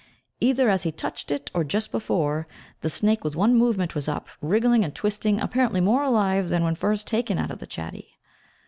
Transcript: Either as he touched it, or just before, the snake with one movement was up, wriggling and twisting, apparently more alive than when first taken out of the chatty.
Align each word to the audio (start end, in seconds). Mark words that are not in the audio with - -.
Either 0.39 0.67
as 0.67 0.81
he 0.81 0.91
touched 0.91 1.29
it, 1.29 1.51
or 1.53 1.63
just 1.63 1.91
before, 1.91 2.47
the 2.81 2.89
snake 2.89 3.23
with 3.23 3.35
one 3.35 3.53
movement 3.55 3.93
was 3.93 4.09
up, 4.09 4.29
wriggling 4.41 4.83
and 4.83 4.95
twisting, 4.95 5.39
apparently 5.39 5.79
more 5.79 6.01
alive 6.01 6.49
than 6.49 6.63
when 6.63 6.73
first 6.73 7.05
taken 7.05 7.37
out 7.37 7.51
of 7.51 7.59
the 7.59 7.67
chatty. 7.67 8.17